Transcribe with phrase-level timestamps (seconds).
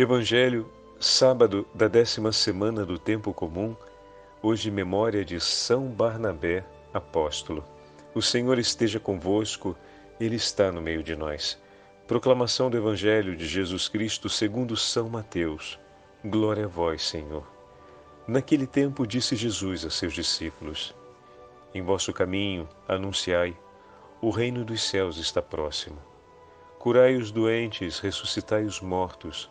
[0.00, 0.70] Evangelho,
[1.00, 3.74] sábado da décima semana do tempo comum,
[4.40, 7.64] hoje memória de São Barnabé, apóstolo.
[8.14, 9.76] O Senhor esteja convosco,
[10.20, 11.60] Ele está no meio de nós.
[12.06, 15.80] Proclamação do Evangelho de Jesus Cristo segundo São Mateus.
[16.24, 17.44] Glória a vós, Senhor.
[18.24, 20.94] Naquele tempo disse Jesus a seus discípulos:
[21.74, 23.56] Em vosso caminho anunciai:
[24.22, 25.98] o reino dos céus está próximo.
[26.78, 29.50] Curai os doentes, ressuscitai os mortos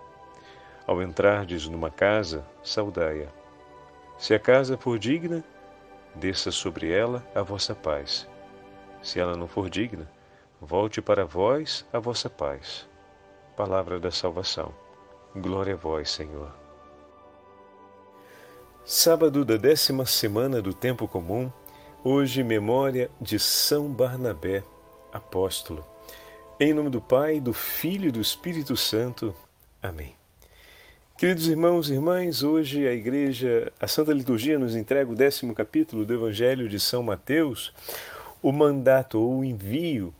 [0.85, 3.27] Ao entrardes numa casa, saudai-a.
[4.17, 5.43] Se a casa for digna,
[6.15, 8.27] desça sobre ela a vossa paz.
[9.01, 10.09] Se ela não for digna,
[10.59, 12.87] volte para vós a vossa paz.
[13.55, 14.73] Palavra da salvação.
[15.35, 16.51] Glória a vós, Senhor.
[18.83, 21.51] Sábado da décima semana do tempo comum,
[22.03, 24.63] hoje memória de São Barnabé,
[25.13, 25.85] apóstolo.
[26.59, 29.33] Em nome do Pai, do Filho e do Espírito Santo.
[29.81, 30.20] Amém.
[31.21, 36.03] Queridos irmãos e irmãs, hoje a Igreja, a Santa Liturgia nos entrega o décimo capítulo
[36.03, 37.71] do Evangelho de São Mateus,
[38.41, 40.11] o mandato ou o envio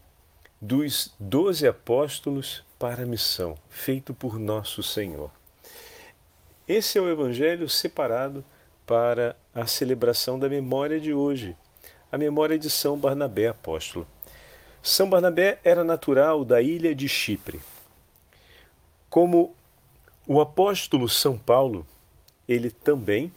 [0.61, 5.31] dos doze apóstolos para a missão, feito por nosso Senhor.
[6.67, 8.45] Esse é o Evangelho separado
[8.85, 11.57] para a celebração da memória de hoje,
[12.11, 14.05] a memória de São Barnabé apóstolo.
[14.83, 17.59] São Barnabé era natural da ilha de Chipre.
[19.09, 19.55] Como
[20.27, 21.85] o apóstolo São Paulo,
[22.47, 23.31] ele também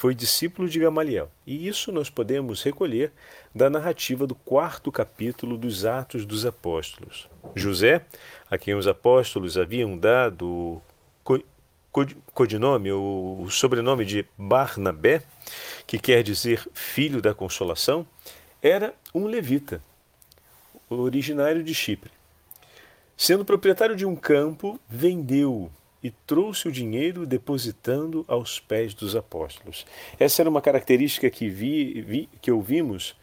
[0.00, 1.30] foi discípulo de Gamaliel.
[1.46, 3.12] E isso nós podemos recolher
[3.54, 7.28] da narrativa do quarto capítulo dos Atos dos Apóstolos.
[7.54, 8.06] José,
[8.50, 10.82] a quem os apóstolos haviam dado o
[12.32, 15.22] codinome o sobrenome de Barnabé,
[15.86, 18.06] que quer dizer filho da consolação,
[18.62, 19.82] era um levita,
[20.88, 22.10] originário de Chipre.
[23.16, 25.70] Sendo proprietário de um campo, vendeu
[26.02, 29.86] e trouxe o dinheiro depositando aos pés dos apóstolos.
[30.18, 33.14] Essa era uma característica que, vi, vi, que ouvimos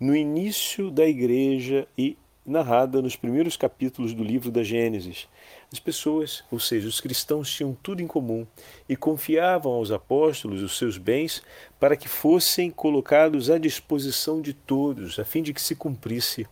[0.00, 5.28] no início da igreja e narrada nos primeiros capítulos do livro da Gênesis.
[5.72, 8.46] As pessoas, ou seja, os cristãos, tinham tudo em comum
[8.88, 11.42] e confiavam aos apóstolos os seus bens
[11.78, 16.46] para que fossem colocados à disposição de todos, a fim de que se cumprisse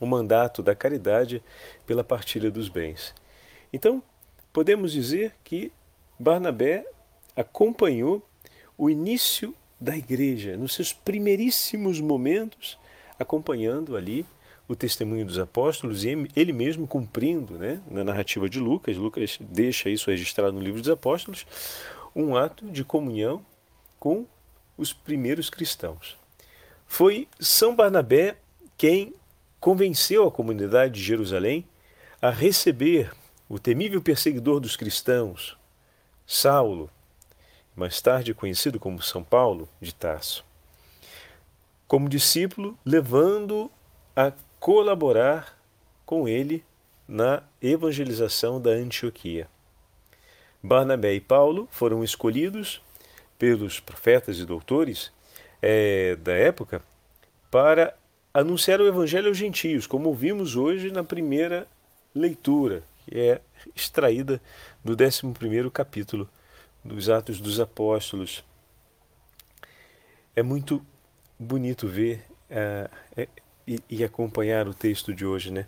[0.00, 1.42] o mandato da caridade
[1.86, 3.14] pela partilha dos bens.
[3.72, 4.02] Então,
[4.54, 5.72] podemos dizer que
[6.16, 6.86] Barnabé
[7.34, 8.24] acompanhou
[8.78, 12.78] o início da igreja, nos seus primeiríssimos momentos,
[13.18, 14.24] acompanhando ali
[14.68, 19.90] o testemunho dos apóstolos e ele mesmo cumprindo, né, na narrativa de Lucas, Lucas deixa
[19.90, 21.44] isso registrado no livro dos apóstolos,
[22.14, 23.44] um ato de comunhão
[23.98, 24.24] com
[24.78, 26.16] os primeiros cristãos.
[26.86, 28.36] Foi São Barnabé
[28.78, 29.14] quem
[29.58, 31.66] convenceu a comunidade de Jerusalém
[32.22, 33.10] a receber
[33.48, 35.56] o temível perseguidor dos cristãos,
[36.26, 36.90] Saulo,
[37.76, 40.44] mais tarde conhecido como São Paulo de Tarso,
[41.86, 43.70] como discípulo, levando
[44.16, 45.58] a colaborar
[46.06, 46.64] com ele
[47.06, 49.48] na evangelização da Antioquia.
[50.62, 52.80] Barnabé e Paulo foram escolhidos
[53.38, 55.12] pelos profetas e doutores
[55.60, 56.82] é, da época
[57.50, 57.94] para
[58.32, 61.68] anunciar o evangelho aos gentios, como vimos hoje na primeira
[62.14, 63.40] leitura que é
[63.74, 64.40] extraída
[64.82, 66.28] do 11 capítulo
[66.84, 68.44] dos Atos dos Apóstolos.
[70.34, 70.84] É muito
[71.38, 73.28] bonito ver uh,
[73.66, 75.66] e, e, acompanhar o texto de hoje, né?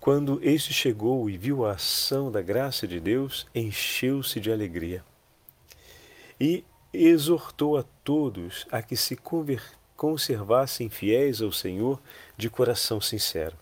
[0.00, 5.04] Quando este chegou e viu a ação da graça de Deus, encheu-se de alegria
[6.40, 9.18] e exortou a todos a que se
[9.96, 12.00] conservassem fiéis ao Senhor
[12.36, 13.56] de coração sincero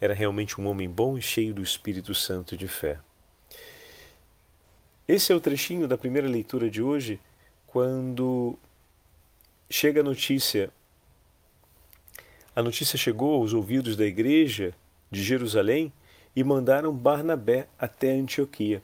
[0.00, 2.98] era realmente um homem bom e cheio do Espírito Santo de fé.
[5.08, 7.20] Esse é o trechinho da primeira leitura de hoje,
[7.66, 8.58] quando
[9.70, 10.70] chega a notícia.
[12.54, 14.74] A notícia chegou aos ouvidos da igreja
[15.10, 15.92] de Jerusalém
[16.34, 18.82] e mandaram Barnabé até Antioquia,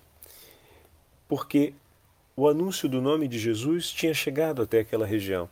[1.29, 1.75] porque
[2.37, 5.49] o anúncio do nome de Jesus tinha chegado até aquela região.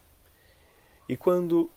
[1.08, 1.68] E quando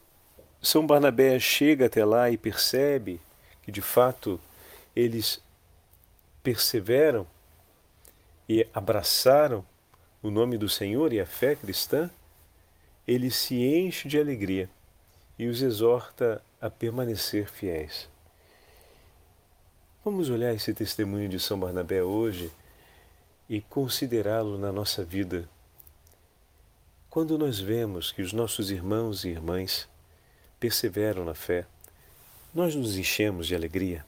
[0.61, 3.19] São Barnabé chega até lá e percebe
[3.63, 4.39] que de fato
[4.95, 5.41] eles
[6.43, 7.25] perseveram
[8.47, 9.65] e abraçaram
[10.21, 12.09] o nome do Senhor e a fé cristã,
[13.07, 14.69] ele se enche de alegria
[15.37, 18.09] e os exorta a permanecer fiéis.
[20.03, 22.51] Vamos olhar esse testemunho de São Barnabé hoje
[23.49, 25.47] e considerá-lo na nossa vida.
[27.09, 29.87] Quando nós vemos que os nossos irmãos e irmãs
[30.59, 31.65] perseveram na fé,
[32.53, 34.05] nós nos enchemos de alegria.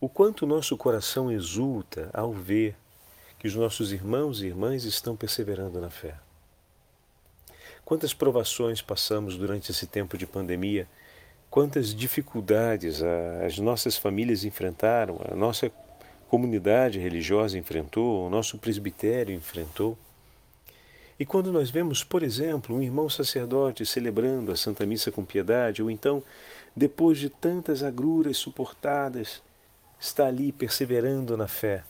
[0.00, 2.74] O quanto nosso coração exulta ao ver
[3.38, 6.14] que os nossos irmãos e irmãs estão perseverando na fé.
[7.84, 10.88] Quantas provações passamos durante esse tempo de pandemia,
[11.50, 13.02] quantas dificuldades
[13.44, 15.70] as nossas famílias enfrentaram, a nossa
[16.28, 19.98] comunidade religiosa enfrentou, o nosso presbitério enfrentou.
[21.20, 25.82] E quando nós vemos, por exemplo, um irmão sacerdote celebrando a Santa Missa com piedade,
[25.82, 26.22] ou então,
[26.74, 29.42] depois de tantas agruras suportadas,
[30.00, 31.84] está ali perseverando na fé,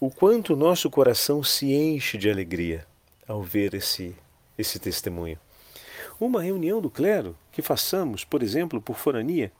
[0.00, 2.84] o quanto o nosso coração se enche de alegria
[3.28, 4.16] ao ver esse,
[4.58, 5.38] esse testemunho.
[6.18, 9.52] Uma reunião do clero que façamos, por exemplo, por forania,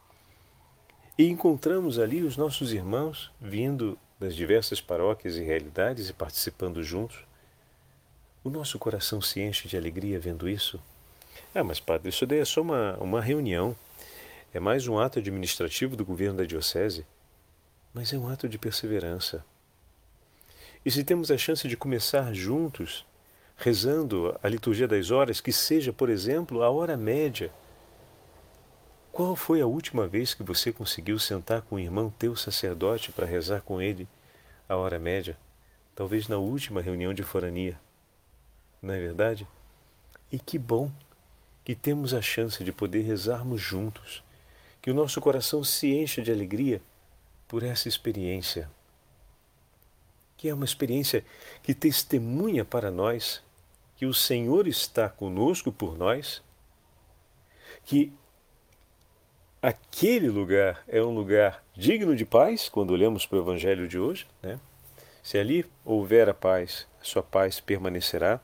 [1.16, 7.31] e encontramos ali os nossos irmãos vindo das diversas paróquias e realidades e participando juntos.
[8.44, 10.80] O nosso coração se enche de alegria vendo isso.
[11.54, 13.76] Ah, mas padre, isso daí é só uma, uma reunião.
[14.52, 17.06] É mais um ato administrativo do governo da diocese.
[17.94, 19.44] Mas é um ato de perseverança.
[20.84, 23.06] E se temos a chance de começar juntos,
[23.56, 27.52] rezando a liturgia das horas, que seja, por exemplo, a hora média.
[29.12, 33.24] Qual foi a última vez que você conseguiu sentar com o irmão teu sacerdote para
[33.24, 34.08] rezar com ele
[34.68, 35.38] a hora média?
[35.94, 37.78] Talvez na última reunião de forania.
[38.82, 39.46] Não é verdade?
[40.30, 40.90] E que bom
[41.64, 44.22] que temos a chance de poder rezarmos juntos,
[44.80, 46.82] que o nosso coração se encha de alegria
[47.46, 48.68] por essa experiência
[50.42, 51.24] que é uma experiência
[51.62, 53.40] que testemunha para nós
[53.94, 56.42] que o Senhor está conosco por nós,
[57.84, 58.12] que
[59.62, 64.26] aquele lugar é um lugar digno de paz, quando olhamos para o Evangelho de hoje,
[64.42, 64.58] né?
[65.22, 68.40] Se ali houver a paz, a sua paz permanecerá.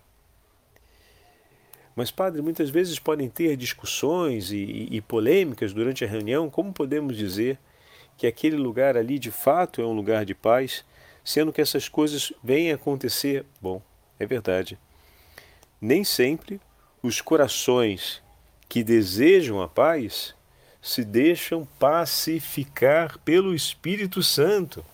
[1.98, 6.48] Mas, padre, muitas vezes podem ter discussões e, e, e polêmicas durante a reunião.
[6.48, 7.58] Como podemos dizer
[8.16, 10.84] que aquele lugar ali de fato é um lugar de paz
[11.24, 13.44] sendo que essas coisas vêm acontecer.
[13.60, 13.82] Bom,
[14.16, 14.78] é verdade.
[15.80, 16.60] Nem sempre
[17.02, 18.22] os corações
[18.68, 20.36] que desejam a paz
[20.80, 24.86] se deixam pacificar pelo Espírito Santo,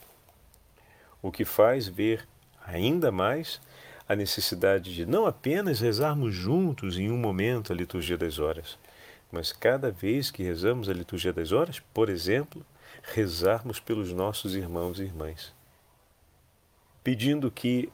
[1.21, 2.27] o que faz ver
[2.67, 3.61] ainda mais
[4.09, 8.79] a necessidade de não apenas rezarmos juntos em um momento a liturgia das horas,
[9.33, 12.65] mas cada vez que rezamos a liturgia das horas, por exemplo,
[13.03, 15.53] rezarmos pelos nossos irmãos e irmãs
[17.05, 17.93] pedindo que,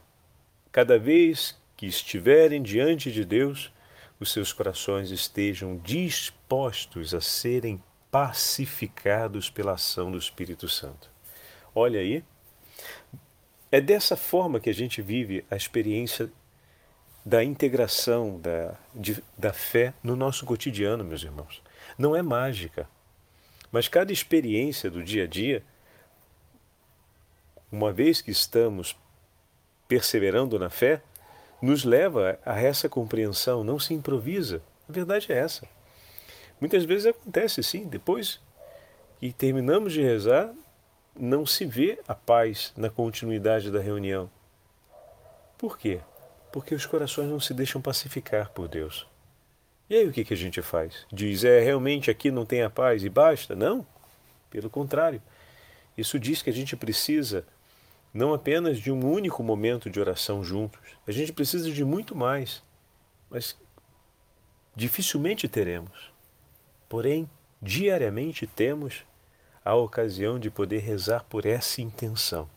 [0.71, 3.73] cada vez que estiverem diante de Deus,
[4.21, 11.11] os seus corações estejam dispostos a serem pacificados pela ação do Espírito Santo.
[11.75, 12.23] Olha aí,
[13.71, 16.31] é dessa forma que a gente vive a experiência
[17.25, 21.63] da integração da, de, da fé no nosso cotidiano, meus irmãos.
[21.99, 22.89] Não é mágica,
[23.71, 25.63] mas cada experiência do dia a dia
[27.71, 28.97] uma vez que estamos
[29.87, 31.03] perseverando na fé,
[31.63, 34.63] nos leva a essa compreensão, não se improvisa.
[34.89, 35.67] A verdade é essa.
[36.61, 38.41] Muitas vezes acontece sim, depois
[39.19, 40.53] que terminamos de rezar,
[41.19, 44.31] não se vê a paz na continuidade da reunião.
[45.59, 46.01] Por quê?
[46.53, 49.07] Porque os corações não se deixam pacificar por Deus.
[49.89, 51.07] E aí o que, a gente faz?
[51.13, 53.57] Diz, é realmente aqui não tem a paz e basta?
[53.57, 53.87] Não.
[54.49, 55.21] Pelo contrário.
[55.99, 57.45] Isso diz que a gente precisa
[58.13, 60.81] não apenas de um único momento de oração juntos.
[61.07, 62.63] A gente precisa de muito mais,
[63.29, 63.57] mas
[64.75, 66.13] dificilmente teremos.
[66.89, 67.29] Porém,
[67.61, 69.05] diariamente temos
[69.71, 72.51] a ocasião de poder rezar por essa intenção.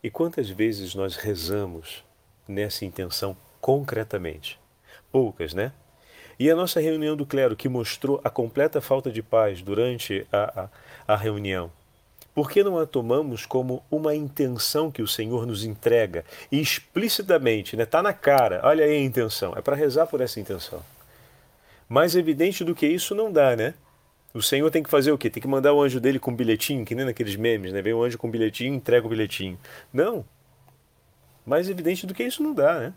[0.00, 2.04] E quantas vezes nós rezamos
[2.46, 4.56] nessa intenção concretamente?
[5.10, 5.72] Poucas, né?
[6.38, 10.68] E a nossa reunião do clero, que mostrou a completa falta de paz durante a,
[11.08, 11.72] a, a reunião,
[12.32, 17.76] por que não a tomamos como uma intenção que o Senhor nos entrega e explicitamente,
[17.76, 17.82] né?
[17.82, 20.84] Está na cara, olha aí a intenção, é para rezar por essa intenção.
[21.88, 23.74] Mais evidente do que isso não dá, né?
[24.34, 25.28] O Senhor tem que fazer o quê?
[25.28, 27.82] Tem que mandar o anjo dele com um bilhetinho, que nem naqueles memes, né?
[27.82, 29.58] Vem o anjo com um bilhetinho entrega o bilhetinho.
[29.92, 30.24] Não.
[31.44, 32.94] Mais evidente do que isso não dá, né?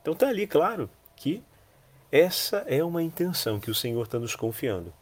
[0.00, 1.42] Então está ali, claro, que
[2.10, 4.92] essa é uma intenção que o Senhor está nos confiando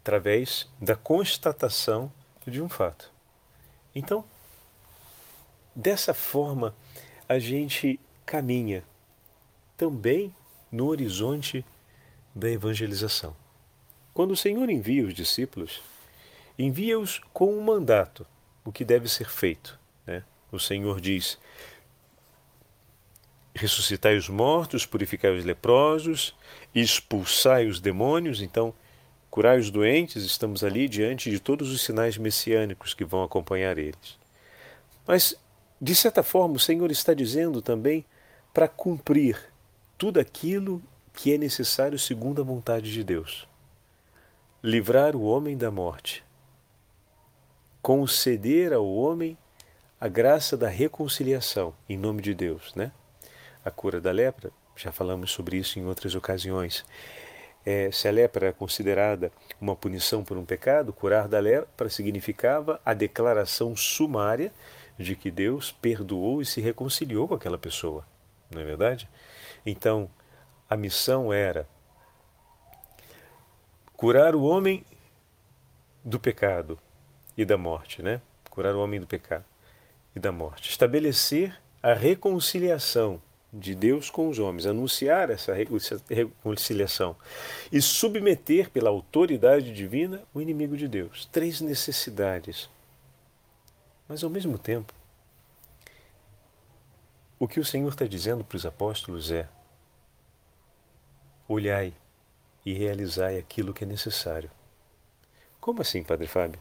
[0.00, 2.10] através da constatação
[2.46, 3.12] de um fato.
[3.94, 4.24] Então,
[5.74, 6.74] dessa forma
[7.28, 8.82] a gente caminha
[9.76, 10.34] também
[10.72, 11.64] no horizonte
[12.34, 13.34] da evangelização.
[14.12, 15.82] Quando o Senhor envia os discípulos,
[16.58, 18.26] envia-os com um mandato,
[18.64, 19.78] o que deve ser feito.
[20.06, 20.22] Né?
[20.52, 21.38] O Senhor diz:
[23.54, 26.34] ressuscitai os mortos, purificai os leprosos,
[26.74, 28.42] expulsai os demônios.
[28.42, 28.74] Então,
[29.30, 34.18] curai os doentes, estamos ali diante de todos os sinais messiânicos que vão acompanhar eles.
[35.06, 35.34] Mas,
[35.80, 38.04] de certa forma, o Senhor está dizendo também
[38.52, 39.38] para cumprir
[39.96, 40.82] tudo aquilo
[41.22, 43.46] que é necessário segundo a vontade de Deus.
[44.64, 46.24] Livrar o homem da morte.
[47.82, 49.36] Conceder ao homem
[50.00, 52.90] a graça da reconciliação em nome de Deus, né?
[53.62, 56.86] A cura da lepra, já falamos sobre isso em outras ocasiões.
[57.66, 62.80] É, se a lepra era considerada uma punição por um pecado, curar da lepra significava
[62.82, 64.50] a declaração sumária
[64.98, 68.06] de que Deus perdoou e se reconciliou com aquela pessoa,
[68.50, 69.06] não é verdade?
[69.66, 70.08] Então,
[70.70, 71.68] a missão era
[73.96, 74.84] curar o homem
[76.04, 76.78] do pecado
[77.36, 78.22] e da morte, né?
[78.48, 79.44] Curar o homem do pecado
[80.14, 80.70] e da morte.
[80.70, 83.20] Estabelecer a reconciliação
[83.52, 87.16] de Deus com os homens, anunciar essa reconciliação
[87.72, 91.26] e submeter pela autoridade divina o inimigo de Deus.
[91.32, 92.70] Três necessidades.
[94.08, 94.94] Mas ao mesmo tempo,
[97.40, 99.48] o que o Senhor está dizendo para os apóstolos é:
[101.52, 101.92] olhai
[102.64, 104.50] e realizai aquilo que é necessário.
[105.60, 106.60] Como assim, Padre Fábio?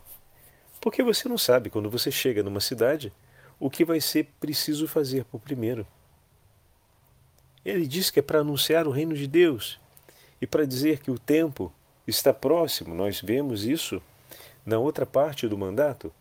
[0.81, 3.13] Porque você não sabe, quando você chega numa cidade,
[3.60, 5.86] o que vai ser preciso fazer por primeiro.
[7.63, 9.79] Ele diz que é para anunciar o reino de Deus
[10.41, 11.72] e para dizer que o tempo
[12.08, 12.96] está próximo.
[12.96, 14.01] Nós vemos isso
[14.65, 16.12] na outra parte do mandato.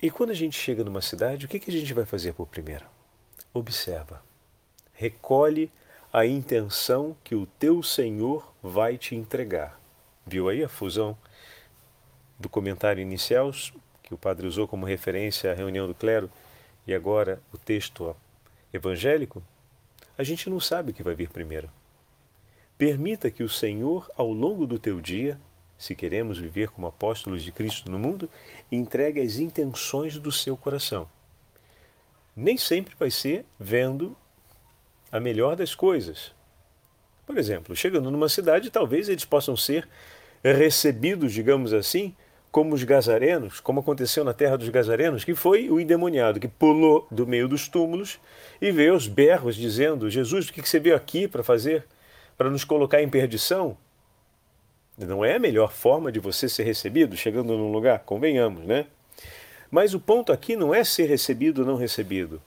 [0.00, 2.46] E quando a gente chega numa cidade, o que, que a gente vai fazer por
[2.46, 2.84] primeiro?
[3.52, 4.22] Observa,
[4.92, 5.70] recolhe
[6.14, 9.80] a intenção que o teu Senhor vai te entregar.
[10.24, 11.18] Viu aí a fusão
[12.38, 13.50] do comentário inicial
[14.00, 16.30] que o padre usou como referência à reunião do clero
[16.86, 18.14] e agora o texto
[18.72, 19.42] evangélico?
[20.16, 21.68] A gente não sabe o que vai vir primeiro.
[22.78, 25.36] Permita que o Senhor, ao longo do teu dia,
[25.76, 28.30] se queremos viver como apóstolos de Cristo no mundo,
[28.70, 31.10] entregue as intenções do seu coração.
[32.36, 34.16] Nem sempre vai ser vendo
[35.14, 36.32] a melhor das coisas.
[37.24, 39.88] Por exemplo, chegando numa cidade, talvez eles possam ser
[40.42, 42.16] recebidos, digamos assim,
[42.50, 47.06] como os gazarenos, como aconteceu na terra dos gazarenos, que foi o endemoniado que pulou
[47.12, 48.18] do meio dos túmulos
[48.60, 51.86] e veio aos berros dizendo: Jesus, o que você veio aqui para fazer?
[52.36, 53.78] Para nos colocar em perdição?
[54.98, 58.86] Não é a melhor forma de você ser recebido chegando num lugar, convenhamos, né?
[59.70, 62.42] Mas o ponto aqui não é ser recebido ou não recebido,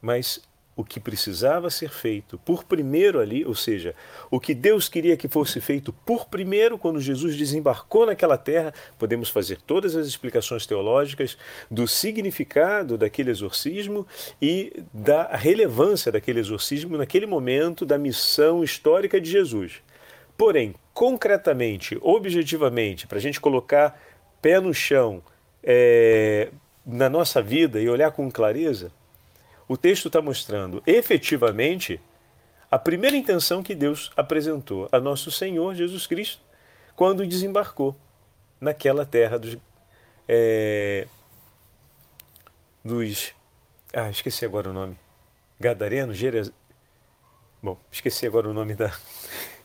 [0.00, 0.47] mas
[0.78, 3.96] o que precisava ser feito por primeiro ali, ou seja,
[4.30, 9.28] o que Deus queria que fosse feito por primeiro quando Jesus desembarcou naquela terra, podemos
[9.28, 11.36] fazer todas as explicações teológicas
[11.68, 14.06] do significado daquele exorcismo
[14.40, 19.82] e da relevância daquele exorcismo naquele momento da missão histórica de Jesus.
[20.36, 24.00] Porém, concretamente, objetivamente, para a gente colocar
[24.40, 25.24] pé no chão
[25.60, 26.50] é,
[26.86, 28.92] na nossa vida e olhar com clareza,
[29.68, 32.00] o texto está mostrando efetivamente
[32.70, 36.42] a primeira intenção que Deus apresentou a nosso Senhor Jesus Cristo
[36.96, 37.94] quando desembarcou
[38.60, 39.56] naquela terra dos.
[40.26, 41.06] É,
[42.84, 43.32] dos
[43.92, 44.98] ah, esqueci agora o nome.
[45.58, 46.52] Gadareno, Jerez...
[47.62, 48.92] Bom, esqueci agora o nome da,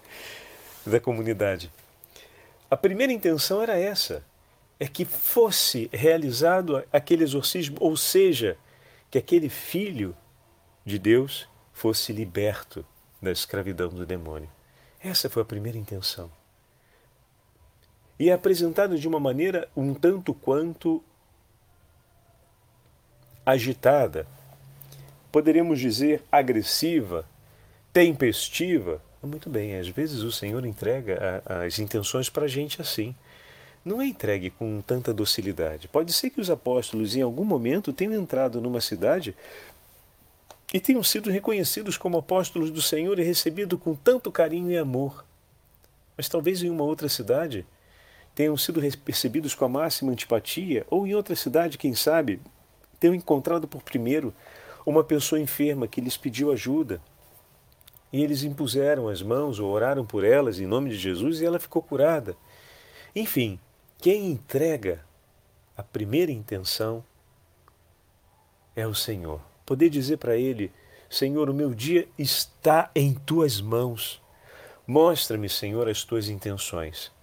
[0.85, 1.71] da comunidade.
[2.69, 4.23] A primeira intenção era essa:
[4.79, 8.57] é que fosse realizado aquele exorcismo, ou seja,
[9.13, 10.17] que aquele filho
[10.83, 12.83] de Deus fosse liberto
[13.21, 14.49] da escravidão do demônio.
[14.99, 16.31] Essa foi a primeira intenção.
[18.17, 21.03] E é apresentado de uma maneira um tanto quanto
[23.45, 24.25] agitada,
[25.31, 27.23] poderíamos dizer agressiva,
[27.93, 28.99] tempestiva.
[29.21, 33.15] Muito bem, às vezes o Senhor entrega as intenções para a gente assim
[33.83, 35.87] não é entregue com tanta docilidade.
[35.87, 39.35] Pode ser que os apóstolos, em algum momento, tenham entrado numa cidade
[40.73, 45.25] e tenham sido reconhecidos como apóstolos do Senhor e recebido com tanto carinho e amor.
[46.15, 47.65] Mas talvez em uma outra cidade
[48.33, 52.41] tenham sido percebidos com a máxima antipatia, ou em outra cidade, quem sabe,
[52.99, 54.33] tenham encontrado por primeiro
[54.85, 57.01] uma pessoa enferma que lhes pediu ajuda.
[58.11, 61.59] E eles impuseram as mãos ou oraram por elas em nome de Jesus e ela
[61.59, 62.35] ficou curada.
[63.15, 63.59] Enfim,
[64.03, 64.99] quem entrega
[65.77, 67.01] a primeira intenção
[68.75, 69.39] é o Senhor.
[69.65, 70.73] Poder dizer para Ele:
[71.09, 74.21] Senhor, o meu dia está em tuas mãos.
[74.85, 77.13] Mostra-me, Senhor, as tuas intenções.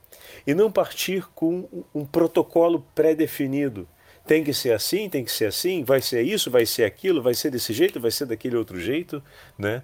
[0.47, 3.87] E não partir com um protocolo pré-definido.
[4.27, 7.35] Tem que ser assim, tem que ser assim, vai ser isso, vai ser aquilo, vai
[7.35, 9.23] ser desse jeito, vai ser daquele outro jeito,
[9.59, 9.83] né?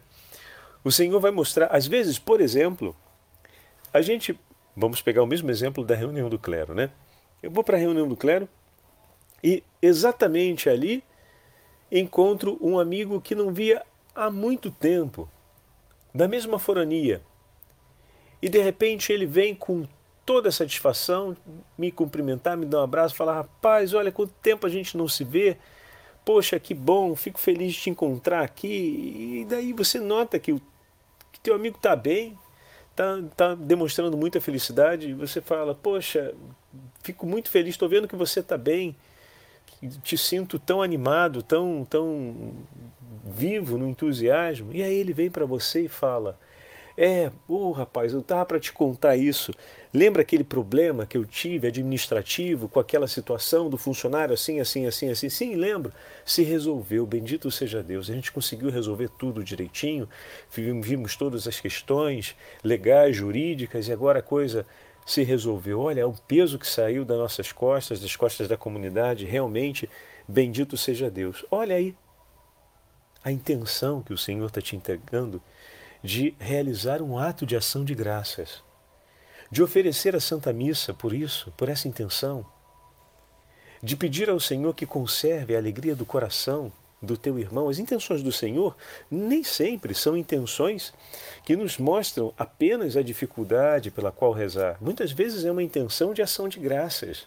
[0.83, 2.97] O Senhor vai mostrar, às vezes, por exemplo,
[3.93, 4.39] a gente,
[4.77, 6.91] vamos pegar o mesmo exemplo da reunião do clero, né?
[7.43, 8.49] Eu vou para a reunião do clero
[9.43, 11.03] e exatamente ali
[11.91, 13.83] encontro um amigo que não via
[14.15, 15.29] há muito tempo,
[16.15, 17.23] da mesma forania.
[18.43, 19.87] E de repente ele vem com
[20.25, 21.37] toda a satisfação
[21.79, 25.25] me cumprimentar, me dar um abraço, falar: rapaz, olha quanto tempo a gente não se
[25.25, 25.57] vê.
[26.25, 29.43] Poxa, que bom, fico feliz de te encontrar aqui.
[29.43, 30.61] E daí você nota que o
[31.31, 32.37] que teu amigo está bem,
[32.97, 35.11] está tá demonstrando muita felicidade.
[35.11, 36.35] E você fala: Poxa,
[37.03, 38.97] fico muito feliz, estou vendo que você está bem
[40.03, 42.55] te sinto tão animado, tão, tão
[43.25, 44.73] vivo no entusiasmo.
[44.73, 46.39] E aí ele vem para você e fala:
[46.99, 49.53] É, ô oh, rapaz, eu estava para te contar isso.
[49.93, 55.11] Lembra aquele problema que eu tive administrativo com aquela situação do funcionário assim, assim, assim,
[55.11, 55.29] assim?
[55.29, 55.93] Sim, lembro.
[56.25, 58.09] Se resolveu, bendito seja Deus.
[58.09, 60.09] A gente conseguiu resolver tudo direitinho,
[60.51, 62.35] vimos todas as questões
[62.65, 64.67] legais, jurídicas, e agora a coisa
[65.05, 65.81] se resolveu.
[65.81, 69.89] Olha, o peso que saiu das nossas costas, das costas da comunidade, realmente,
[70.27, 71.45] bendito seja Deus.
[71.51, 71.95] Olha aí
[73.23, 75.43] a intenção que o Senhor está te entregando
[76.07, 78.63] de realizar um ato de ação de graças,
[79.51, 82.47] de oferecer a Santa Missa por isso, por essa intenção,
[83.83, 86.73] de pedir ao Senhor que conserve a alegria do coração
[87.03, 87.69] do teu irmão.
[87.69, 88.77] As intenções do Senhor
[89.11, 90.95] nem sempre são intenções
[91.45, 94.79] que nos mostram apenas a dificuldade pela qual rezar.
[94.81, 97.27] Muitas vezes é uma intenção de ação de graças.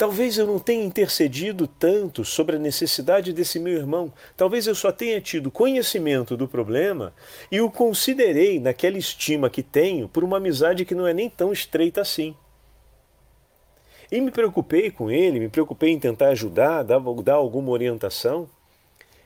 [0.00, 4.10] Talvez eu não tenha intercedido tanto sobre a necessidade desse meu irmão.
[4.34, 7.12] Talvez eu só tenha tido conhecimento do problema
[7.52, 11.52] e o considerei naquela estima que tenho por uma amizade que não é nem tão
[11.52, 12.34] estreita assim.
[14.10, 18.48] E me preocupei com ele, me preocupei em tentar ajudar, dar, dar alguma orientação.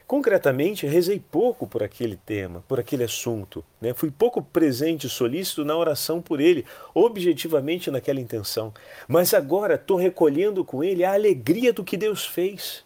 [0.06, 3.64] Concretamente, rezei pouco por aquele tema, por aquele assunto.
[3.80, 3.94] Né?
[3.94, 8.72] Fui pouco presente e solícito na oração por ele, objetivamente naquela intenção.
[9.08, 12.84] Mas agora estou recolhendo com ele a alegria do que Deus fez.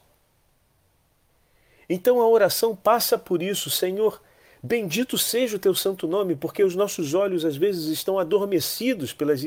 [1.89, 4.21] Então a oração passa por isso, Senhor,
[4.63, 9.47] Bendito seja o teu santo nome, porque os nossos olhos às vezes estão adormecidos pelas,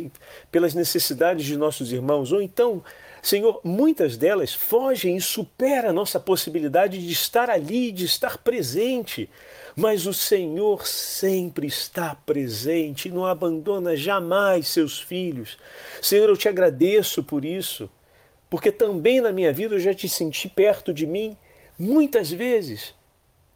[0.50, 2.82] pelas necessidades de nossos irmãos, ou então,
[3.22, 9.30] Senhor, muitas delas fogem e superam a nossa possibilidade de estar ali, de estar presente.
[9.76, 15.58] Mas o Senhor sempre está presente e não abandona jamais seus filhos.
[16.02, 17.90] Senhor, eu te agradeço por isso,
[18.50, 21.38] porque também na minha vida eu já te senti perto de mim
[21.78, 22.94] muitas vezes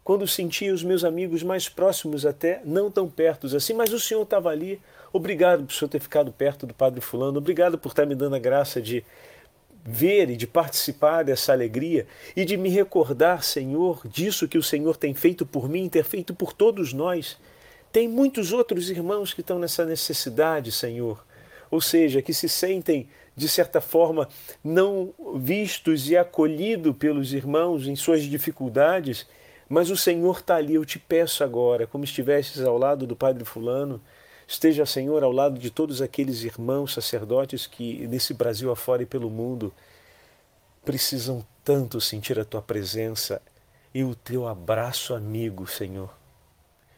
[0.06, 4.22] quando sentia os meus amigos mais próximos até, não tão perto assim, mas o Senhor
[4.22, 4.80] estava ali.
[5.12, 8.36] Obrigado por o Senhor ter ficado perto do Padre Fulano, obrigado por estar me dando
[8.36, 9.04] a graça de
[9.86, 14.96] ver e de participar dessa alegria e de me recordar, Senhor, disso que o Senhor
[14.96, 17.38] tem feito por mim, ter feito por todos nós.
[17.92, 21.24] Tem muitos outros irmãos que estão nessa necessidade, Senhor,
[21.70, 24.28] ou seja, que se sentem de certa forma
[24.64, 29.26] não vistos e acolhidos pelos irmãos em suas dificuldades
[29.68, 33.44] mas o Senhor está ali, eu te peço agora, como estivestes ao lado do Padre
[33.44, 34.00] Fulano,
[34.46, 39.30] esteja, Senhor, ao lado de todos aqueles irmãos sacerdotes que nesse Brasil afora e pelo
[39.30, 39.72] mundo
[40.84, 43.42] precisam tanto sentir a tua presença
[43.94, 46.10] e o teu abraço amigo, Senhor.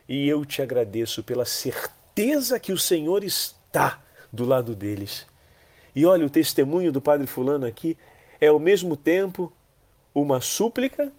[0.09, 5.27] E eu te agradeço pela certeza que o Senhor está do lado deles.
[5.95, 7.97] E olha, o testemunho do Padre Fulano aqui
[8.41, 9.53] é ao mesmo tempo
[10.15, 11.13] uma súplica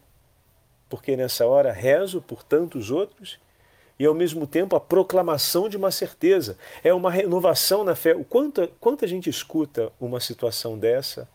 [0.90, 3.40] porque nessa hora rezo por tantos outros
[4.00, 6.58] e ao mesmo tempo a proclamação de uma certeza.
[6.82, 8.16] É uma renovação na fé.
[8.30, 11.28] Quanto, quanto a gente escuta uma situação dessa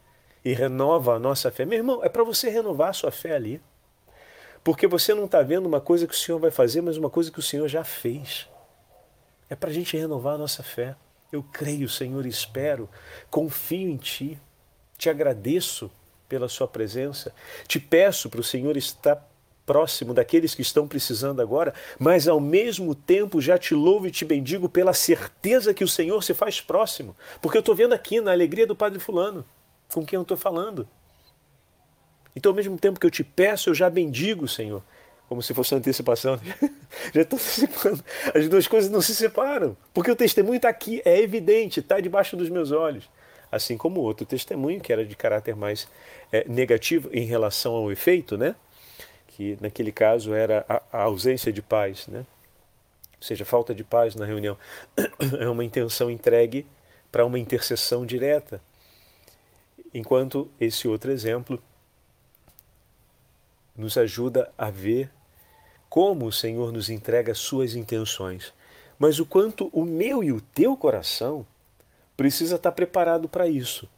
[0.42, 1.66] e renova a nossa fé.
[1.66, 3.60] Meu irmão, é para você renovar a sua fé ali.
[4.62, 7.30] Porque você não está vendo uma coisa que o Senhor vai fazer, mas uma coisa
[7.30, 8.48] que o Senhor já fez.
[9.50, 10.96] É para a gente renovar a nossa fé.
[11.30, 12.88] Eu creio, Senhor, espero,
[13.30, 14.38] confio em Ti,
[14.96, 15.90] te agradeço
[16.28, 17.34] pela Sua presença,
[17.66, 19.28] te peço para o Senhor estar
[19.66, 24.24] próximo daqueles que estão precisando agora, mas ao mesmo tempo já te louvo e te
[24.24, 28.32] bendigo pela certeza que o Senhor se faz próximo, porque eu estou vendo aqui na
[28.32, 29.44] alegria do Padre Fulano,
[29.92, 30.86] com quem eu estou falando.
[32.36, 34.82] Então, ao mesmo tempo que eu te peço, eu já bendigo, Senhor,
[35.28, 36.38] como se fosse uma antecipação.
[37.14, 38.04] já estou antecipando.
[38.34, 42.36] As duas coisas não se separam, porque o testemunho está aqui, é evidente, está debaixo
[42.36, 43.08] dos meus olhos.
[43.52, 45.88] assim como outro testemunho que era de caráter mais
[46.32, 48.56] é, negativo em relação ao efeito, né?
[49.34, 52.20] Que naquele caso era a, a ausência de paz, né?
[52.20, 54.56] ou seja, falta de paz na reunião.
[55.40, 56.64] É uma intenção entregue
[57.10, 58.60] para uma intercessão direta.
[59.92, 61.60] Enquanto esse outro exemplo
[63.76, 65.10] nos ajuda a ver
[65.88, 68.52] como o Senhor nos entrega suas intenções,
[68.98, 71.44] mas o quanto o meu e o teu coração
[72.16, 73.88] precisa estar preparado para isso.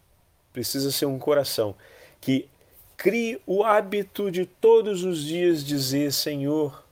[0.53, 1.75] Precisa ser um coração
[2.21, 2.49] que
[2.97, 6.83] crie o hábito de todos os dias dizer: Senhor,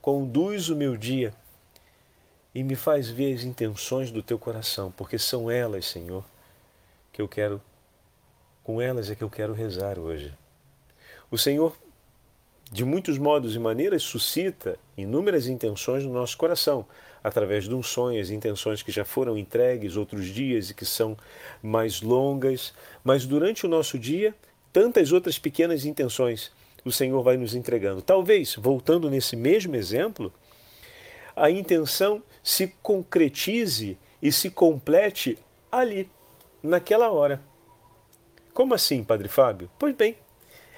[0.00, 1.34] conduz o meu dia
[2.54, 6.24] e me faz ver as intenções do teu coração, porque são elas, Senhor,
[7.12, 7.60] que eu quero,
[8.62, 10.32] com elas é que eu quero rezar hoje.
[11.30, 11.76] O Senhor,
[12.70, 16.86] de muitos modos e maneiras, suscita inúmeras intenções no nosso coração,
[17.24, 21.16] através de unções, intenções que já foram entregues outros dias e que são
[21.62, 24.34] mais longas, mas durante o nosso dia,
[24.72, 26.50] tantas outras pequenas intenções
[26.84, 28.02] o Senhor vai nos entregando.
[28.02, 30.32] Talvez, voltando nesse mesmo exemplo,
[31.36, 35.38] a intenção se concretize e se complete
[35.70, 36.10] ali,
[36.62, 37.40] naquela hora.
[38.52, 39.70] Como assim, Padre Fábio?
[39.78, 40.16] Pois bem,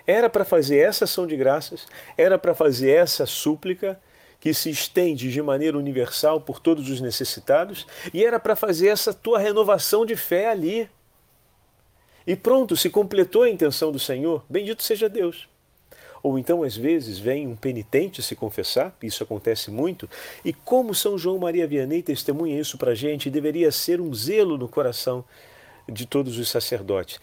[0.07, 4.00] era para fazer essa ação de graças, era para fazer essa súplica
[4.38, 9.14] que se estende de maneira universal por todos os necessitados, e era para fazer essa
[9.14, 10.88] tua renovação de fé ali.
[12.26, 15.48] E pronto, se completou a intenção do Senhor, bendito seja Deus.
[16.22, 20.08] Ou então, às vezes, vem um penitente se confessar, isso acontece muito,
[20.42, 24.56] e como São João Maria Vianney testemunha isso para a gente, deveria ser um zelo
[24.56, 25.22] no coração
[25.87, 27.20] de todos os sacerdotes.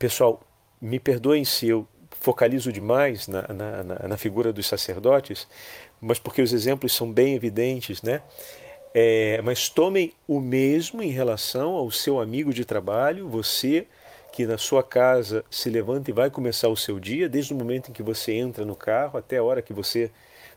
[0.00, 0.42] Pessoal,
[0.80, 5.46] me perdoem se eu focalizo demais na, na, na, na figura dos sacerdotes,
[6.00, 8.20] mas porque os exemplos são bem evidentes, né?
[8.94, 13.86] É, mas tomem o mesmo em relação ao seu amigo de trabalho, você
[14.32, 17.90] que na sua casa se levanta e vai começar o seu dia, desde o momento
[17.90, 20.10] em que você entra no carro até a hora que você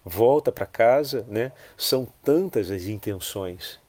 [0.04, 1.52] volta para casa, né?
[1.78, 3.80] São tantas as intenções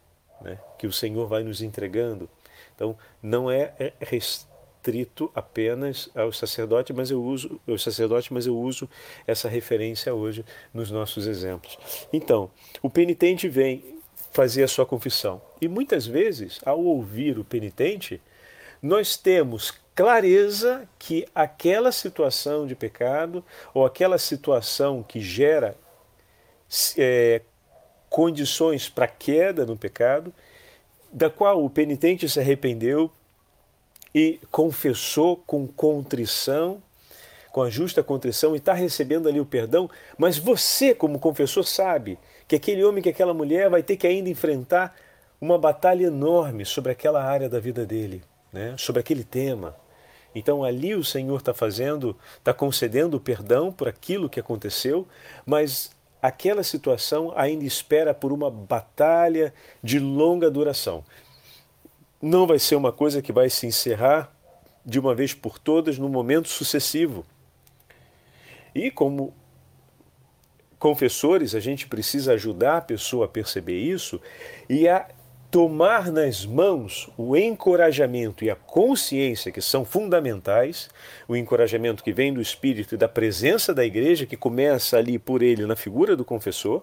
[0.41, 2.29] né, que o Senhor vai nos entregando.
[2.75, 8.57] Então, não é, é restrito apenas ao sacerdote, mas eu uso o sacerdote, mas eu
[8.57, 8.89] uso
[9.27, 11.79] essa referência hoje nos nossos exemplos.
[12.13, 12.51] Então,
[12.83, 13.96] o penitente vem
[14.37, 15.41] fazer a sua confissão.
[15.63, 18.21] E muitas vezes, ao ouvir o penitente,
[18.83, 25.75] nós temos clareza que aquela situação de pecado ou aquela situação que gera
[26.99, 27.41] é,
[28.11, 30.35] condições para queda no pecado,
[31.11, 33.11] da qual o penitente se arrependeu,
[34.15, 36.83] e confessou com contrição,
[37.53, 42.19] com a justa contrição, e está recebendo ali o perdão, mas você, como confessor, sabe
[42.47, 44.95] que aquele homem, que aquela mulher vai ter que ainda enfrentar
[45.41, 48.75] uma batalha enorme sobre aquela área da vida dele, né?
[48.79, 49.77] sobre aquele tema.
[50.35, 55.07] Então ali o Senhor está fazendo, está concedendo perdão por aquilo que aconteceu,
[55.45, 55.91] mas
[56.23, 61.05] aquela situação ainda espera por uma batalha de longa duração
[62.21, 64.33] não vai ser uma coisa que vai se encerrar
[64.85, 67.25] de uma vez por todas no momento sucessivo.
[68.75, 69.35] E como
[70.79, 74.21] confessores, a gente precisa ajudar a pessoa a perceber isso
[74.69, 75.07] e a
[75.51, 80.91] tomar nas mãos o encorajamento e a consciência que são fundamentais,
[81.27, 85.43] o encorajamento que vem do Espírito e da presença da igreja, que começa ali por
[85.43, 86.83] ele na figura do confessor,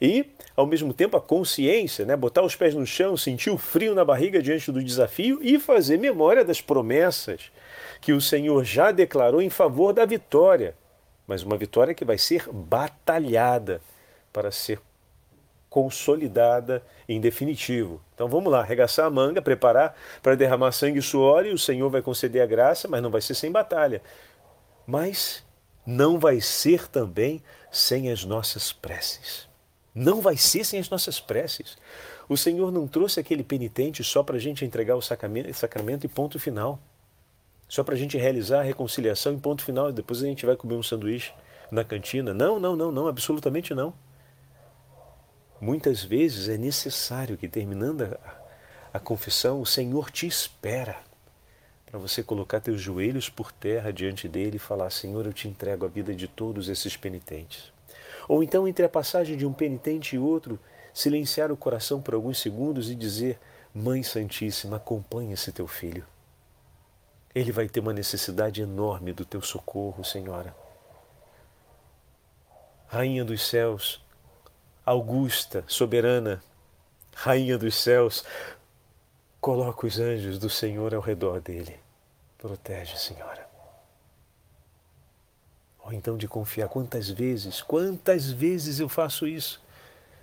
[0.00, 2.16] e, ao mesmo tempo, a consciência, né?
[2.16, 5.96] botar os pés no chão, sentir o frio na barriga diante do desafio e fazer
[5.96, 7.52] memória das promessas
[8.00, 10.74] que o Senhor já declarou em favor da vitória,
[11.26, 13.80] mas uma vitória que vai ser batalhada
[14.32, 14.80] para ser
[15.72, 17.98] consolidada em definitivo.
[18.14, 21.88] Então vamos lá, arregaçar a manga, preparar para derramar sangue e suor e o Senhor
[21.88, 24.02] vai conceder a graça, mas não vai ser sem batalha.
[24.86, 25.42] Mas
[25.86, 29.48] não vai ser também sem as nossas preces.
[29.94, 31.78] Não vai ser sem as nossas preces.
[32.28, 36.08] O Senhor não trouxe aquele penitente só para a gente entregar o sacramento, sacramento e
[36.08, 36.78] ponto final.
[37.72, 39.88] Só para a gente realizar a reconciliação e ponto final.
[39.88, 41.32] E depois a gente vai comer um sanduíche
[41.70, 42.34] na cantina.
[42.34, 43.94] Não, não, não, não, absolutamente não.
[45.58, 48.18] Muitas vezes é necessário que, terminando a,
[48.92, 50.98] a confissão, o Senhor te espera
[51.86, 55.86] para você colocar teus joelhos por terra diante dele e falar: Senhor, eu te entrego
[55.86, 57.72] a vida de todos esses penitentes.
[58.28, 60.60] Ou então, entre a passagem de um penitente e outro,
[60.92, 63.38] silenciar o coração por alguns segundos e dizer:
[63.74, 66.11] Mãe Santíssima, acompanhe esse teu filho.
[67.34, 70.54] Ele vai ter uma necessidade enorme do teu socorro, Senhora.
[72.86, 74.04] Rainha dos céus,
[74.84, 76.42] augusta, soberana,
[77.14, 78.24] Rainha dos céus,
[79.40, 81.78] coloca os anjos do Senhor ao redor dele.
[82.38, 83.48] Protege, Senhora.
[85.84, 86.68] Ou então de confiar.
[86.68, 89.62] Quantas vezes, quantas vezes eu faço isso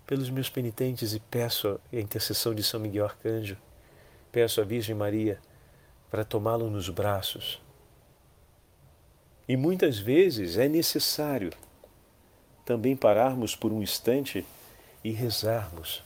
[0.05, 3.57] pelos meus penitentes e peço a intercessão de São Miguel Arcanjo,
[4.31, 5.39] peço à Virgem Maria
[6.09, 7.61] para tomá-lo nos braços.
[9.47, 11.51] E muitas vezes é necessário
[12.65, 14.45] também pararmos por um instante
[15.03, 16.03] e rezarmos.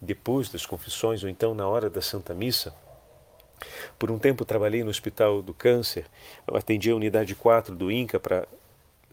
[0.00, 2.74] Depois das confissões ou então na hora da Santa Missa,
[3.98, 6.06] por um tempo trabalhei no Hospital do Câncer,
[6.46, 8.46] eu atendi a unidade 4 do INCA para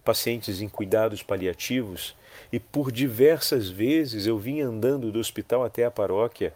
[0.04, 2.16] pacientes em cuidados paliativos
[2.52, 6.54] e por diversas vezes eu vinha andando do hospital até a paróquia,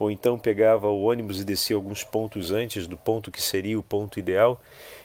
[0.00, 3.82] ou então pegava o ônibus e descia alguns pontos antes do ponto que seria o
[3.82, 4.58] ponto ideal,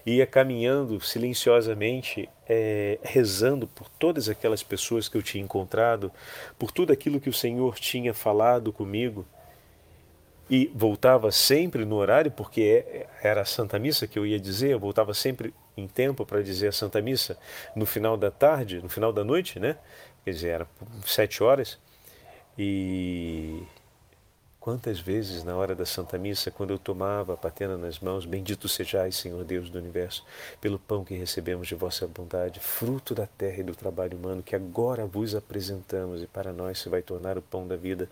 [0.05, 6.09] e ia caminhando silenciosamente, é, rezando por todas aquelas pessoas que eu tinha encontrado,
[6.57, 9.25] por tudo aquilo que o Senhor tinha falado comigo
[10.49, 14.69] e voltava sempre no horário, porque é, era a Santa Missa que eu ia dizer,
[14.69, 17.37] eu voltava sempre em tempo para dizer a Santa Missa
[17.75, 19.75] no final da tarde, no final da noite, né?
[20.23, 20.67] Quer dizer, era
[21.05, 21.77] sete horas.
[22.57, 23.61] E
[24.65, 28.67] quantas vezes na hora da Santa Missa, quando eu tomava a patena nas mãos, bendito
[28.67, 30.25] sejais, Senhor Deus do Universo,
[30.59, 34.55] pelo pão que recebemos de vossa bondade, fruto da terra e do trabalho humano, que
[34.55, 38.09] agora vos apresentamos e para nós se vai tornar o pão da vida.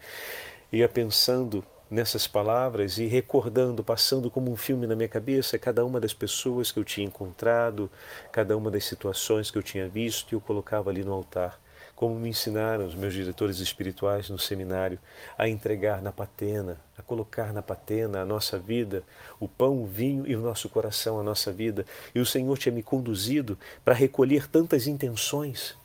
[0.71, 5.99] Ia pensando nessas palavras e recordando, passando como um filme na minha cabeça cada uma
[5.99, 7.89] das pessoas que eu tinha encontrado,
[8.31, 11.62] cada uma das situações que eu tinha visto e eu colocava ali no altar.
[11.95, 14.99] Como me ensinaram os meus diretores espirituais no seminário
[15.37, 19.03] a entregar na patena, a colocar na patena a nossa vida,
[19.39, 21.85] o pão, o vinho e o nosso coração, a nossa vida.
[22.13, 25.75] E o Senhor tinha me conduzido para recolher tantas intenções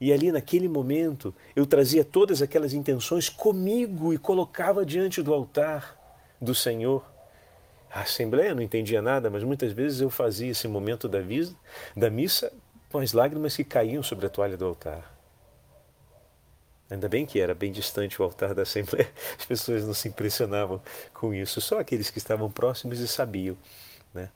[0.00, 5.94] e ali naquele momento eu trazia todas aquelas intenções comigo e colocava diante do altar
[6.40, 7.04] do Senhor.
[7.92, 11.54] A Assembleia não entendia nada, mas muitas vezes eu fazia esse momento da, visa,
[11.94, 12.50] da missa
[12.90, 15.19] com as lágrimas que caíam sobre a toalha do altar.
[16.90, 20.82] Ainda bem que era bem distante o altar da Assembleia, as pessoas não se impressionavam
[21.14, 23.56] com isso, só aqueles que estavam próximos e sabiam
[24.12, 24.28] né,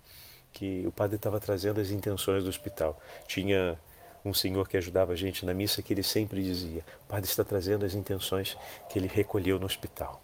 [0.53, 3.01] que o padre estava trazendo as intenções do hospital.
[3.27, 3.77] Tinha
[4.25, 7.43] um senhor que ajudava a gente na missa que ele sempre dizia: o padre está
[7.43, 8.57] trazendo as intenções
[8.89, 10.23] que ele recolheu no hospital.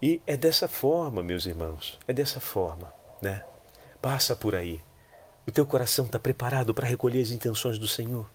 [0.00, 3.44] E é dessa forma, meus irmãos, é dessa forma, né?
[4.00, 4.80] Passa por aí.
[5.46, 8.30] O teu coração está preparado para recolher as intenções do Senhor.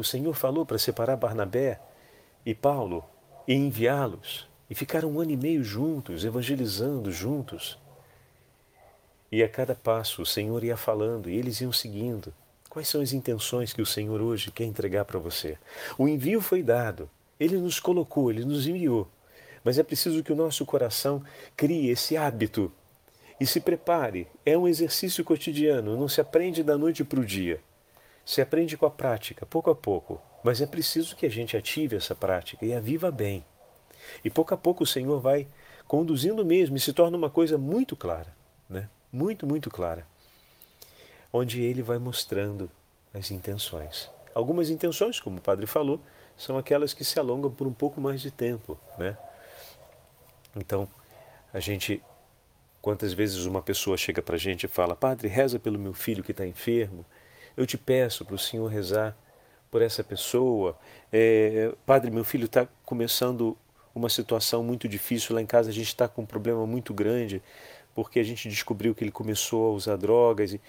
[0.00, 1.78] O Senhor falou para separar Barnabé
[2.46, 3.04] e Paulo
[3.46, 4.48] e enviá-los.
[4.70, 7.78] E ficaram um ano e meio juntos, evangelizando juntos.
[9.30, 12.32] E a cada passo o Senhor ia falando e eles iam seguindo.
[12.70, 15.58] Quais são as intenções que o Senhor hoje quer entregar para você?
[15.98, 17.06] O envio foi dado,
[17.38, 19.06] ele nos colocou, ele nos enviou.
[19.62, 21.22] Mas é preciso que o nosso coração
[21.54, 22.72] crie esse hábito
[23.38, 24.26] e se prepare.
[24.46, 27.60] É um exercício cotidiano, não se aprende da noite para o dia.
[28.30, 30.22] Se aprende com a prática, pouco a pouco.
[30.44, 33.44] Mas é preciso que a gente ative essa prática e a viva bem.
[34.24, 35.48] E pouco a pouco o Senhor vai
[35.88, 38.32] conduzindo mesmo e se torna uma coisa muito clara,
[38.68, 38.88] né?
[39.12, 40.06] Muito, muito clara
[41.32, 42.70] onde ele vai mostrando
[43.12, 44.08] as intenções.
[44.32, 46.00] Algumas intenções, como o padre falou,
[46.36, 49.18] são aquelas que se alongam por um pouco mais de tempo, né?
[50.54, 50.88] Então,
[51.52, 52.00] a gente,
[52.80, 56.22] quantas vezes uma pessoa chega para a gente e fala, Padre, reza pelo meu filho
[56.22, 57.04] que está enfermo,
[57.56, 59.16] eu te peço para o Senhor rezar
[59.70, 60.78] por essa pessoa.
[61.12, 63.56] É, padre, meu filho está começando
[63.94, 67.42] uma situação muito difícil lá em casa, a gente está com um problema muito grande,
[67.94, 70.52] porque a gente descobriu que ele começou a usar drogas.
[70.52, 70.60] E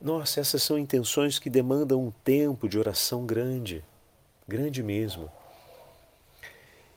[0.00, 3.84] nossa, essas são intenções que demandam um tempo de oração grande,
[4.46, 5.30] grande mesmo.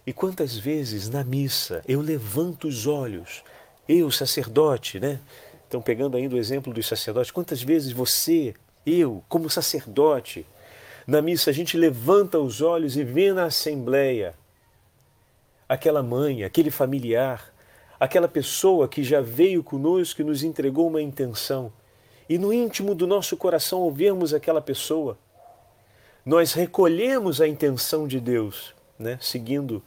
[0.06, 3.44] E quantas vezes na missa eu levanto os olhos,
[3.88, 5.20] eu, sacerdote, né?
[5.68, 8.54] Então, pegando ainda o exemplo dos sacerdotes, quantas vezes você,
[8.86, 10.46] eu, como sacerdote,
[11.06, 14.36] na missa a gente levanta os olhos e vê na assembleia
[15.68, 17.54] aquela mãe, aquele familiar,
[18.00, 21.72] aquela pessoa que já veio conosco e nos entregou uma intenção
[22.28, 25.18] e no íntimo do nosso coração ouvirmos aquela pessoa,
[26.26, 29.18] nós recolhemos a intenção de Deus, né?
[29.22, 29.84] seguindo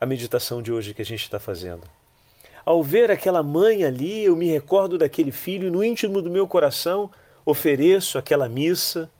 [0.00, 1.82] a meditação de hoje que a gente está fazendo.
[2.64, 7.10] Ao ver aquela mãe ali, eu me recordo daquele filho, no íntimo do meu coração
[7.50, 9.10] ofereço aquela missa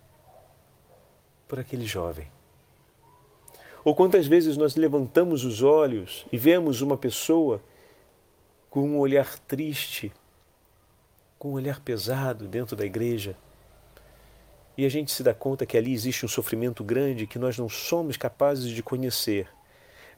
[1.49, 2.31] por aquele jovem.
[3.83, 7.59] Ou quantas vezes nós levantamos os olhos e vemos uma pessoa
[8.69, 10.13] com um olhar triste,
[11.39, 13.35] com um olhar pesado dentro da igreja.
[14.77, 17.67] E a gente se dá conta que ali existe um sofrimento grande que nós não
[17.67, 19.49] somos capazes de conhecer.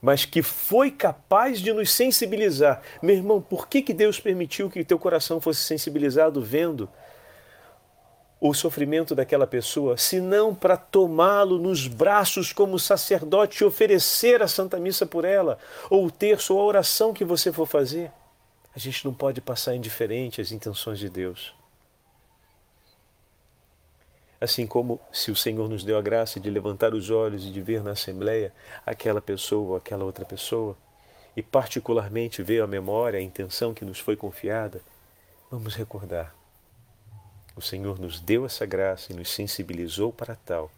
[0.02, 2.82] mas que foi capaz de nos sensibilizar.
[3.02, 6.88] Meu irmão, por que, que Deus permitiu que teu coração fosse sensibilizado vendo
[8.40, 14.48] o sofrimento daquela pessoa, se não para tomá-lo nos braços como sacerdote e oferecer a
[14.48, 15.58] Santa Missa por ela,
[15.90, 18.10] ou o terço ou a oração que você for fazer?
[18.74, 21.54] A gente não pode passar indiferente às intenções de Deus.
[24.40, 27.60] Assim como se o Senhor nos deu a graça de levantar os olhos e de
[27.60, 28.54] ver na Assembleia
[28.86, 30.74] aquela pessoa ou aquela outra pessoa,
[31.36, 34.80] e particularmente veio à memória a intenção que nos foi confiada,
[35.50, 36.39] vamos recordar.
[37.60, 40.70] O Senhor nos deu essa graça e nos sensibilizou para tal,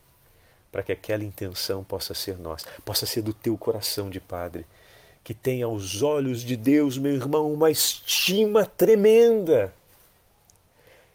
[0.73, 4.67] para que aquela intenção possa ser nossa, possa ser do teu coração de Padre,
[5.23, 9.73] que tem aos olhos de Deus, meu irmão, uma estima tremenda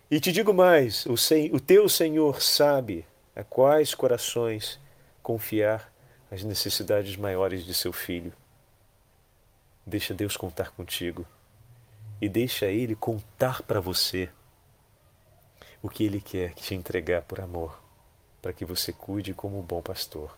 [0.09, 4.79] e te digo mais: o, sen, o teu Senhor sabe a quais corações
[5.21, 5.91] confiar
[6.31, 8.31] as necessidades maiores de seu filho.
[9.85, 11.27] Deixa Deus contar contigo
[12.21, 14.29] e deixa Ele contar para você
[15.81, 17.79] o que Ele quer te entregar por amor,
[18.41, 20.37] para que você cuide como um bom pastor.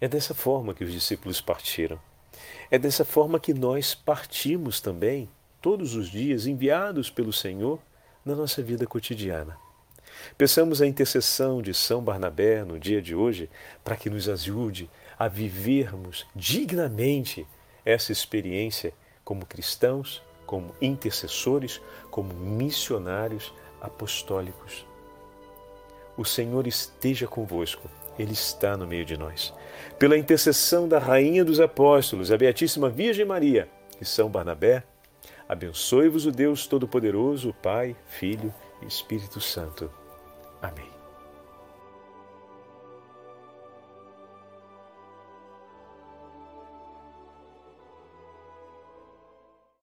[0.00, 2.00] É dessa forma que os discípulos partiram.
[2.70, 5.28] É dessa forma que nós partimos também
[5.60, 7.78] todos os dias enviados pelo Senhor
[8.24, 9.58] na nossa vida cotidiana.
[10.36, 13.48] Peçamos a intercessão de São Barnabé no dia de hoje
[13.84, 17.46] para que nos ajude a vivermos dignamente
[17.84, 18.92] essa experiência
[19.24, 24.84] como cristãos, como intercessores, como missionários apostólicos.
[26.16, 29.54] O Senhor esteja convosco, Ele está no meio de nós.
[29.96, 33.68] Pela intercessão da Rainha dos Apóstolos, a Beatíssima Virgem Maria
[34.00, 34.82] e São Barnabé,
[35.48, 39.88] Abençoe-vos o Deus Todo-Poderoso, Pai, Filho e Espírito Santo.
[40.60, 40.99] Amém.